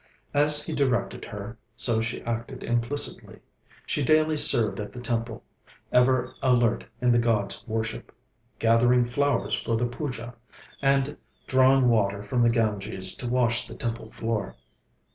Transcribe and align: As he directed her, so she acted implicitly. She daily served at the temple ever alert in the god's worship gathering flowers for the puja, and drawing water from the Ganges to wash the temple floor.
As 0.33 0.65
he 0.65 0.73
directed 0.73 1.25
her, 1.25 1.59
so 1.75 2.01
she 2.01 2.23
acted 2.23 2.63
implicitly. 2.63 3.37
She 3.85 4.01
daily 4.01 4.35
served 4.35 4.79
at 4.79 4.91
the 4.91 4.99
temple 4.99 5.43
ever 5.91 6.33
alert 6.41 6.83
in 7.01 7.11
the 7.11 7.19
god's 7.19 7.63
worship 7.67 8.11
gathering 8.57 9.05
flowers 9.05 9.53
for 9.53 9.75
the 9.77 9.85
puja, 9.85 10.33
and 10.81 11.15
drawing 11.45 11.87
water 11.87 12.23
from 12.23 12.41
the 12.41 12.49
Ganges 12.49 13.15
to 13.17 13.29
wash 13.29 13.67
the 13.67 13.75
temple 13.75 14.09
floor. 14.11 14.55